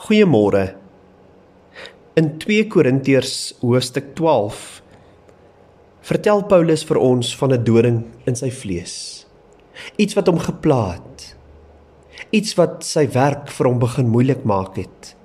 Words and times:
Goeiemôre. 0.00 0.62
In 2.16 2.38
2 2.40 2.66
Korintiërs 2.72 3.58
hoofstuk 3.60 4.14
12 4.16 4.80
vertel 6.08 6.40
Paulus 6.48 6.86
vir 6.88 6.96
ons 7.04 7.32
van 7.36 7.52
'n 7.52 7.64
doring 7.64 7.98
in 8.24 8.36
sy 8.36 8.48
vlees. 8.48 9.26
Iets 10.00 10.16
wat 10.16 10.26
hom 10.32 10.38
gepla 10.40 10.96
het. 10.96 11.36
Iets 12.32 12.56
wat 12.56 12.80
sy 12.84 13.04
werk 13.12 13.52
vir 13.52 13.66
hom 13.68 13.78
begin 13.78 14.08
moeilik 14.08 14.40
maak 14.44 14.76
het. 14.76 15.16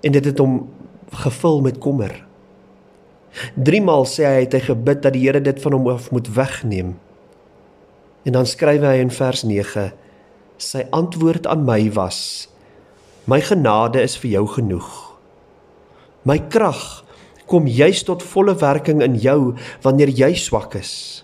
En 0.00 0.12
dit 0.12 0.24
het 0.24 0.38
hom 0.38 0.70
gevul 1.12 1.60
met 1.60 1.78
kommer. 1.78 2.24
Driemaal 3.54 4.06
sê 4.06 4.24
hy 4.24 4.40
het 4.40 4.52
hy 4.52 4.60
gebid 4.60 5.02
dat 5.02 5.12
die 5.12 5.26
Here 5.28 5.40
dit 5.40 5.60
van 5.60 5.72
hom 5.72 5.88
af 5.88 6.10
moet 6.10 6.28
wegneem. 6.34 6.96
En 8.24 8.32
dan 8.32 8.46
skryf 8.46 8.80
hy 8.80 8.96
in 8.96 9.10
vers 9.10 9.44
9: 9.44 9.92
Sy 10.56 10.86
antwoord 10.90 11.46
aan 11.46 11.64
my 11.64 11.92
was: 11.92 12.48
My 13.30 13.38
genade 13.44 14.00
is 14.02 14.16
vir 14.18 14.32
jou 14.32 14.46
genoeg. 14.56 14.88
My 16.26 16.40
krag 16.50 16.80
kom 17.50 17.68
juis 17.70 18.02
tot 18.06 18.24
volle 18.26 18.56
werking 18.58 19.04
in 19.04 19.14
jou 19.22 19.52
wanneer 19.84 20.10
jy 20.10 20.32
swak 20.34 20.74
is. 20.78 21.22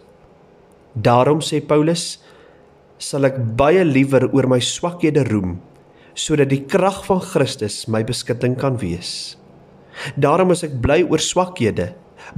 Daarom 0.94 1.42
sê 1.42 1.58
Paulus, 1.58 2.18
sal 3.02 3.26
ek 3.28 3.40
baie 3.58 3.82
liewer 3.84 4.28
oor 4.30 4.46
my 4.48 4.60
swakhede 4.62 5.26
roem 5.32 5.58
sodat 6.16 6.48
die 6.48 6.62
krag 6.64 7.02
van 7.04 7.18
Christus 7.20 7.82
my 7.92 8.00
beskutting 8.06 8.54
kan 8.56 8.78
wees. 8.80 9.36
Daarom 10.16 10.54
is 10.54 10.62
ek 10.64 10.78
bly 10.80 11.02
oor 11.04 11.20
swakhede, 11.20 11.90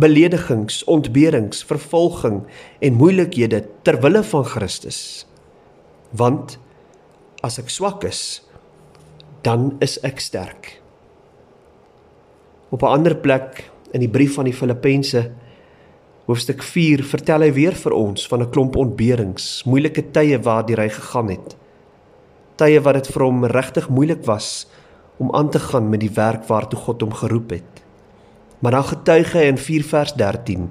beledigings, 0.02 0.80
ontberings, 0.90 1.60
vervolging 1.62 2.40
en 2.82 2.98
moeilikhede 2.98 3.62
ter 3.86 4.00
wille 4.02 4.24
van 4.32 4.48
Christus. 4.50 5.00
Want 6.10 6.56
as 7.46 7.60
ek 7.62 7.70
swak 7.70 8.02
is, 8.08 8.40
dan 9.48 9.76
is 9.80 9.96
ek 10.04 10.20
sterk. 10.20 10.76
Op 12.68 12.82
'n 12.82 12.92
ander 12.96 13.16
plek 13.16 13.70
in 13.92 14.00
die 14.00 14.12
brief 14.16 14.34
van 14.34 14.44
die 14.44 14.52
Filippense 14.52 15.30
hoofstuk 16.26 16.62
4 16.62 17.04
vertel 17.04 17.40
hy 17.40 17.52
weer 17.52 17.72
vir 17.72 17.92
ons 17.92 18.26
van 18.28 18.42
'n 18.42 18.50
klomp 18.50 18.76
ontberings, 18.76 19.64
moeilike 19.64 20.10
tye 20.12 20.38
waardeur 20.38 20.80
hy 20.84 20.88
gegaan 20.88 21.28
het. 21.28 21.56
Tye 22.56 22.80
wat 22.80 22.94
dit 22.94 23.06
vir 23.06 23.22
hom 23.22 23.44
regtig 23.44 23.88
moeilik 23.88 24.26
was 24.26 24.68
om 25.16 25.34
aan 25.34 25.50
te 25.50 25.58
gaan 25.58 25.88
met 25.88 26.00
die 26.00 26.14
werk 26.14 26.44
waartoe 26.48 26.78
God 26.78 27.00
hom 27.00 27.12
geroep 27.12 27.50
het. 27.50 27.82
Maar 28.58 28.72
dan 28.72 28.84
getuig 28.84 29.32
hy 29.32 29.44
in 29.48 29.58
4 29.58 29.84
vers 29.84 30.12
13: 30.12 30.70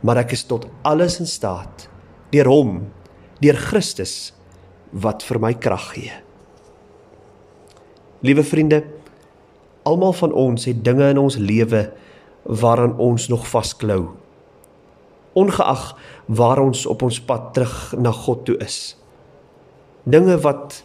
Maar 0.00 0.16
ek 0.16 0.32
is 0.32 0.44
tot 0.44 0.68
alles 0.82 1.20
in 1.20 1.26
staat 1.26 1.88
deur 2.30 2.46
hom, 2.46 2.92
deur 3.40 3.56
Christus 3.56 4.32
wat 4.92 5.22
vir 5.22 5.40
my 5.40 5.54
krag 5.54 5.92
gee. 5.92 6.23
Liewe 8.24 8.40
vriende, 8.42 8.78
almal 9.84 10.14
van 10.16 10.32
ons 10.32 10.64
het 10.64 10.78
dinge 10.84 11.10
in 11.12 11.18
ons 11.20 11.34
lewe 11.36 11.82
waaraan 12.42 12.94
ons 12.96 13.26
nog 13.28 13.42
vasklou. 13.44 14.14
Ongeag 15.36 15.82
waar 16.24 16.62
ons 16.62 16.86
op 16.88 17.04
ons 17.04 17.18
pad 17.20 17.50
terug 17.52 17.74
na 18.00 18.14
God 18.16 18.46
toe 18.48 18.56
is. 18.64 18.96
Dinge 20.08 20.38
wat 20.40 20.78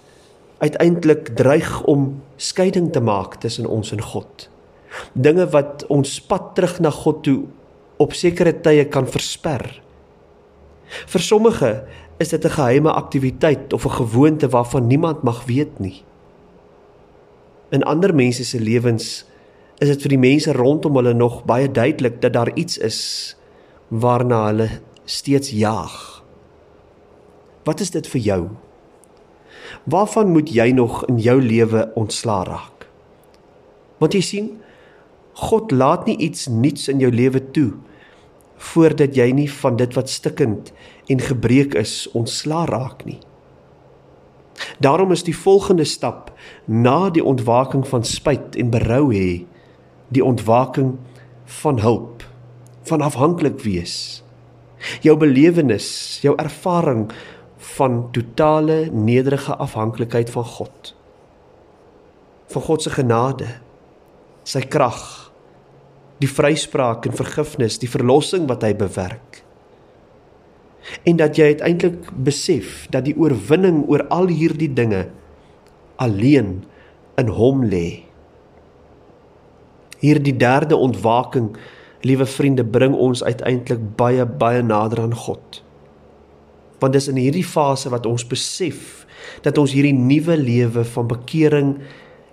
uiteindelik 0.60 1.32
dreig 1.40 1.70
om 1.88 2.10
skeiding 2.36 2.92
te 2.92 3.00
maak 3.00 3.40
tussen 3.40 3.72
ons 3.72 3.94
en 3.96 4.04
God. 4.04 4.50
Dinge 5.16 5.48
wat 5.56 5.88
ons 5.88 6.18
pad 6.20 6.52
terug 6.60 6.76
na 6.84 6.92
God 6.92 7.24
toe 7.24 7.38
op 8.04 8.20
sekere 8.20 8.52
tye 8.52 8.84
kan 8.92 9.08
versper. 9.08 9.64
Vir 11.08 11.24
sommige 11.24 11.72
is 12.20 12.36
dit 12.36 12.44
'n 12.44 12.58
geheime 12.60 12.92
aktiwiteit 12.92 13.72
of 13.74 13.86
'n 13.86 13.96
gewoonte 14.04 14.50
waarvan 14.50 14.88
niemand 14.88 15.24
mag 15.24 15.46
weet 15.48 15.80
nie 15.80 16.04
in 17.72 17.84
ander 17.84 18.16
mense 18.16 18.46
se 18.46 18.60
lewens 18.60 19.26
is 19.80 19.88
dit 19.88 20.02
vir 20.04 20.16
die 20.16 20.22
mense 20.22 20.54
rondom 20.56 20.98
hulle 21.00 21.14
nog 21.14 21.44
baie 21.48 21.70
duidelik 21.72 22.20
dat 22.22 22.34
daar 22.36 22.52
iets 22.60 22.78
is 22.78 23.02
waarna 23.88 24.46
hulle 24.50 24.70
steeds 25.06 25.54
jaag. 25.56 26.24
Wat 27.64 27.80
is 27.80 27.92
dit 27.92 28.08
vir 28.08 28.22
jou? 28.22 28.42
Waarvan 29.90 30.32
moet 30.34 30.50
jy 30.54 30.72
nog 30.76 31.06
in 31.08 31.20
jou 31.22 31.38
lewe 31.42 31.88
ontslaa 31.96 32.44
raak? 32.44 32.88
Want 34.00 34.14
jy 34.14 34.22
sien, 34.24 34.50
God 35.40 35.72
laat 35.72 36.06
nie 36.10 36.18
iets 36.18 36.48
nuuts 36.52 36.90
in 36.92 37.00
jou 37.00 37.12
lewe 37.14 37.42
toe 37.56 37.72
voordat 38.60 39.16
jy 39.16 39.30
nie 39.32 39.48
van 39.62 39.78
dit 39.80 39.94
wat 39.96 40.12
stikkend 40.12 40.74
en 41.08 41.22
gebreek 41.24 41.78
is 41.80 42.10
ontslaa 42.18 42.66
raak 42.68 43.06
nie. 43.08 43.20
Daarom 44.80 45.12
is 45.12 45.24
die 45.24 45.36
volgende 45.36 45.84
stap 45.84 46.32
na 46.66 47.10
die 47.10 47.24
ontwaking 47.24 47.88
van 47.88 48.04
spyt 48.04 48.56
en 48.60 48.72
berou 48.74 49.10
hê, 49.14 49.46
die 50.10 50.26
ontwaking 50.26 50.98
van 51.62 51.80
hulp, 51.80 52.24
van 52.90 53.02
afhanklik 53.02 53.62
wees. 53.66 54.24
Jou 55.04 55.18
belewenis, 55.20 56.20
jou 56.24 56.36
ervaring 56.40 57.10
van 57.76 58.06
totale 58.16 58.88
nederige 58.92 59.56
afhanklikheid 59.56 60.30
van 60.30 60.46
God. 60.46 60.94
Van 62.50 62.62
God 62.62 62.84
se 62.84 62.94
genade, 62.94 63.50
sy 64.44 64.64
krag, 64.66 65.02
die 66.20 66.32
vryspraak 66.32 67.06
en 67.06 67.16
vergifnis, 67.16 67.78
die 67.80 67.92
verlossing 67.92 68.48
wat 68.50 68.64
hy 68.66 68.74
bewerk 68.76 69.44
en 71.04 71.20
dat 71.20 71.38
jy 71.38 71.54
uiteindelik 71.54 72.10
besef 72.24 72.88
dat 72.94 73.06
die 73.06 73.16
oorwinning 73.18 73.84
oor 73.88 74.06
al 74.14 74.30
hierdie 74.32 74.72
dinge 74.74 75.08
alleen 76.00 76.62
in 77.20 77.32
hom 77.36 77.66
lê. 77.68 78.04
Hierdie 80.00 80.36
derde 80.40 80.78
ontwaking, 80.80 81.52
liewe 82.08 82.26
vriende, 82.26 82.64
bring 82.64 82.96
ons 82.96 83.24
uiteindelik 83.24 83.82
baie 84.00 84.26
baie 84.26 84.64
nader 84.64 85.04
aan 85.04 85.16
God. 85.16 85.64
Want 86.80 86.96
dis 86.96 87.10
in 87.12 87.20
hierdie 87.20 87.44
fase 87.44 87.92
wat 87.92 88.08
ons 88.08 88.24
besef 88.28 89.04
dat 89.44 89.60
ons 89.60 89.74
hierdie 89.76 89.96
nuwe 89.96 90.38
lewe 90.40 90.86
van 90.88 91.10
bekering, 91.10 91.74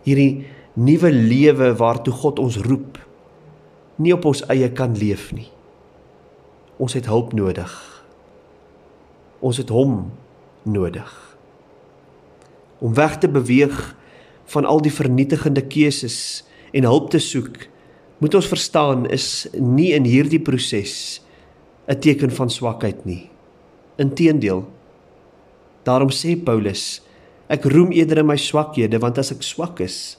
hierdie 0.06 0.46
nuwe 0.78 1.10
lewe 1.10 1.72
waartoe 1.80 2.14
God 2.14 2.38
ons 2.38 2.60
roep, 2.62 3.00
nie 3.98 4.14
op 4.14 4.28
ons 4.28 4.44
eie 4.52 4.68
kan 4.76 4.94
leef 4.94 5.32
nie. 5.34 5.48
Ons 6.78 6.94
het 6.94 7.08
hulp 7.10 7.32
nodig. 7.34 7.95
Ons 9.40 9.60
het 9.60 9.68
hom 9.68 10.10
nodig. 10.62 11.12
Om 12.78 12.94
weg 12.94 13.18
te 13.18 13.28
beweeg 13.28 13.96
van 14.52 14.64
al 14.64 14.80
die 14.80 14.92
vernietigende 14.92 15.62
keuses 15.64 16.44
en 16.72 16.84
hulp 16.84 17.10
te 17.10 17.20
soek, 17.22 17.66
moet 18.18 18.34
ons 18.34 18.48
verstaan 18.48 19.04
is 19.12 19.46
nie 19.58 19.92
in 19.96 20.06
hierdie 20.08 20.40
proses 20.40 21.20
'n 21.86 22.00
teken 22.00 22.30
van 22.30 22.50
swakheid 22.50 23.04
nie. 23.04 23.30
Inteendeel. 23.96 24.64
Daarom 25.82 26.10
sê 26.10 26.34
Paulus, 26.44 27.02
ek 27.48 27.64
roem 27.64 27.92
eerder 27.92 28.18
in 28.18 28.26
my 28.26 28.36
swakhede 28.36 28.98
want 28.98 29.18
as 29.18 29.30
ek 29.30 29.42
swak 29.42 29.80
is, 29.80 30.18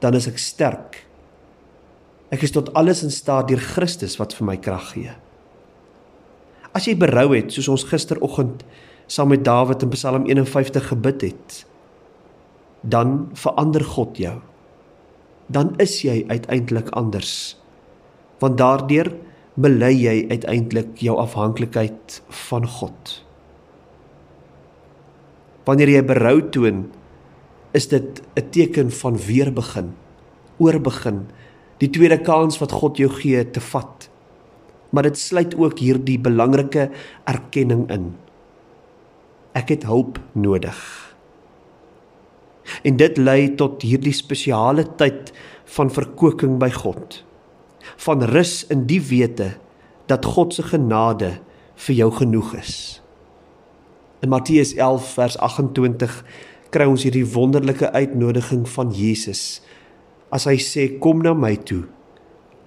dan 0.00 0.14
is 0.14 0.26
ek 0.26 0.38
sterk. 0.38 1.06
Ek 2.30 2.42
is 2.42 2.50
tot 2.50 2.72
alles 2.74 3.02
in 3.02 3.10
staat 3.10 3.48
deur 3.48 3.60
Christus 3.60 4.16
wat 4.16 4.34
vir 4.34 4.46
my 4.46 4.56
krag 4.56 4.92
gee. 4.92 5.10
As 6.74 6.88
jy 6.88 6.96
berou 6.98 7.28
het, 7.36 7.52
soos 7.54 7.70
ons 7.70 7.86
gisteroggend 7.86 8.64
saam 9.06 9.30
met 9.30 9.44
Dawid 9.46 9.84
in 9.84 9.92
Psalm 9.92 10.24
51 10.26 10.88
gebid 10.90 11.22
het, 11.28 11.58
dan 12.82 13.28
verander 13.38 13.84
God 13.84 14.18
jou. 14.18 14.38
Dan 15.46 15.74
is 15.78 16.00
jy 16.02 16.24
uiteindelik 16.26 16.88
anders. 16.96 17.54
Want 18.42 18.58
daardeur 18.58 19.12
bely 19.54 19.92
jy 19.92 20.16
uiteindelik 20.32 20.98
jou 20.98 21.14
afhanklikheid 21.20 22.18
van 22.48 22.66
God. 22.66 23.12
Wanneer 25.68 25.94
jy 25.94 26.02
berou 26.04 26.40
toon, 26.50 26.88
is 27.72 27.86
dit 27.88 28.22
'n 28.34 28.50
teken 28.50 28.90
van 28.90 29.16
weer 29.16 29.52
begin, 29.52 29.94
oorbegin, 30.58 31.26
die 31.78 31.90
tweede 31.90 32.18
kans 32.18 32.58
wat 32.58 32.72
God 32.72 32.96
jou 32.96 33.10
gee 33.10 33.50
te 33.50 33.60
vat 33.60 34.08
maar 34.94 35.08
dit 35.08 35.18
sluit 35.18 35.54
ook 35.58 35.80
hierdie 35.82 36.18
belangrike 36.22 36.88
erkenning 37.30 37.88
in. 37.90 38.12
Ek 39.58 39.72
het 39.74 39.86
hulp 39.90 40.20
nodig. 40.32 40.78
En 42.86 42.96
dit 42.96 43.18
lei 43.18 43.54
tot 43.58 43.82
hierdie 43.84 44.14
spesiale 44.14 44.86
tyd 44.98 45.34
van 45.76 45.90
verkoeking 45.90 46.56
by 46.62 46.70
God. 46.74 47.20
Van 48.06 48.22
rus 48.30 48.62
in 48.72 48.86
die 48.88 49.02
wete 49.02 49.54
dat 50.08 50.24
God 50.36 50.54
se 50.54 50.64
genade 50.70 51.34
vir 51.86 51.98
jou 51.98 52.10
genoeg 52.22 52.54
is. 52.60 52.74
In 54.24 54.32
Matteus 54.32 54.72
11 54.78 55.10
vers 55.18 55.36
28 55.42 56.20
kry 56.72 56.86
ons 56.88 57.04
hierdie 57.04 57.26
wonderlike 57.34 57.90
uitnodiging 57.92 58.64
van 58.70 58.94
Jesus 58.94 59.60
as 60.34 60.48
hy 60.50 60.56
sê 60.58 60.86
kom 61.02 61.20
na 61.22 61.34
my 61.36 61.54
toe 61.68 61.84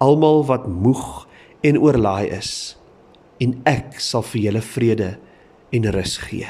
almal 0.03 0.45
wat 0.47 0.67
moeg 0.69 1.26
en 1.61 1.79
oorlaai 1.81 2.29
is 2.37 2.51
en 3.41 3.53
ek 3.69 3.99
sal 4.01 4.25
vir 4.33 4.47
julle 4.47 4.61
vrede 4.65 5.09
en 5.73 5.89
rus 5.93 6.17
gee. 6.25 6.49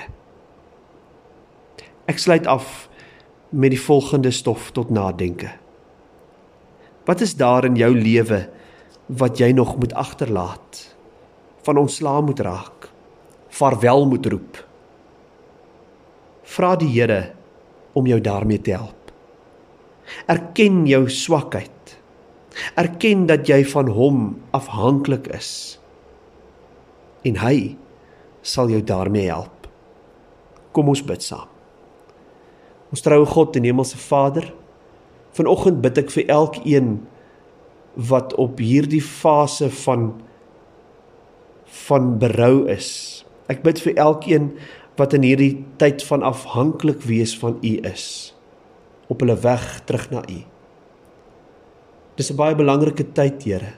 Ek 2.08 2.20
sluit 2.24 2.48
af 2.48 2.88
met 3.52 3.74
die 3.74 3.82
volgende 3.82 4.32
stof 4.32 4.72
tot 4.76 4.92
nadenke. 4.94 5.52
Wat 7.08 7.22
is 7.24 7.36
daar 7.40 7.66
in 7.68 7.76
jou 7.80 7.92
lewe 7.96 8.46
wat 9.08 9.40
jy 9.40 9.52
nog 9.56 9.76
moet 9.80 9.94
agterlaat? 9.96 10.84
Van 11.64 11.78
ontslaa 11.78 12.22
moet 12.22 12.40
raak. 12.40 12.90
Vaarwel 13.52 14.08
moet 14.08 14.26
roep. 14.26 14.60
Vra 16.48 16.76
die 16.80 16.92
Here 16.92 17.34
om 17.96 18.08
jou 18.08 18.20
daarmee 18.22 18.62
te 18.62 18.72
help. 18.72 19.12
Erken 20.28 20.86
jou 20.88 21.10
swakheid. 21.12 21.77
Erken 22.76 23.26
dat 23.30 23.48
jy 23.50 23.64
van 23.66 23.92
hom 23.94 24.22
afhanklik 24.56 25.28
is. 25.36 25.80
En 27.28 27.40
hy 27.44 27.76
sal 28.42 28.72
jou 28.72 28.82
daarmee 28.84 29.28
help. 29.30 29.68
Kom 30.72 30.90
ons 30.90 31.04
bid 31.04 31.24
saam. 31.24 31.50
Ons 32.94 33.04
troue 33.04 33.26
God 33.28 33.58
en 33.60 33.66
Hemelse 33.68 34.00
Vader, 34.00 34.54
Vanoggend 35.38 35.84
bid 35.84 36.00
ek 36.02 36.10
vir 36.16 36.32
elkeen 36.34 36.96
wat 38.10 38.34
op 38.42 38.58
hierdie 38.62 39.04
fase 39.04 39.70
van 39.84 40.10
van 41.88 42.16
berou 42.18 42.66
is. 42.72 42.88
Ek 43.52 43.62
bid 43.66 43.78
vir 43.84 44.00
elkeen 44.02 44.54
wat 44.98 45.14
in 45.14 45.26
hierdie 45.28 45.60
tyd 45.82 46.02
van 46.08 46.26
afhanklik 46.26 47.04
wees 47.06 47.36
van 47.38 47.60
U 47.62 47.74
is 47.86 48.34
op 49.12 49.22
hulle 49.22 49.38
weg 49.44 49.66
terug 49.88 50.08
na 50.12 50.24
U. 50.26 50.40
Dis 52.18 52.32
'n 52.32 52.36
baie 52.36 52.56
belangrike 52.56 53.14
tyd, 53.14 53.44
Here. 53.44 53.74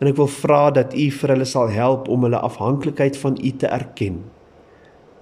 En 0.00 0.06
ek 0.06 0.16
wil 0.16 0.28
vra 0.28 0.70
dat 0.70 0.94
U 0.94 1.10
vir 1.10 1.28
hulle 1.28 1.44
sal 1.44 1.68
help 1.68 2.08
om 2.08 2.22
hulle 2.22 2.38
afhanklikheid 2.38 3.16
van 3.16 3.38
U 3.42 3.50
te 3.50 3.66
erken. 3.66 4.24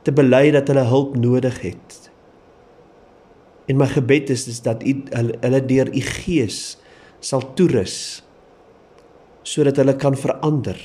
Te 0.02 0.12
bely 0.12 0.50
dat 0.50 0.68
hulle 0.68 0.84
hulp 0.84 1.16
nodig 1.16 1.60
het 1.62 2.04
En 3.64 3.80
my 3.80 3.86
gebed 3.88 4.30
is 4.30 4.46
is 4.48 4.60
dat 4.60 4.84
u 4.84 4.92
hulle, 5.10 5.60
deur 5.64 5.88
u 5.88 6.00
gees 6.00 6.76
sal 7.24 7.44
toerus 7.56 7.96
sodat 9.44 9.80
hulle 9.80 9.96
kan 10.00 10.16
verander 10.16 10.78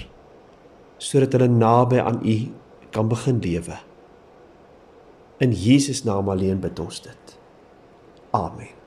sodat 0.99 1.35
hulle 1.35 1.51
naby 1.51 1.99
aan 1.99 2.19
u 2.23 2.37
kan 2.91 3.07
begin 3.07 3.39
lewe. 3.43 3.77
In 5.39 5.53
Jesus 5.55 6.03
naam 6.03 6.29
alleen 6.29 6.59
bid 6.59 6.79
ons 6.79 6.99
dit. 7.01 7.37
Amen. 8.35 8.78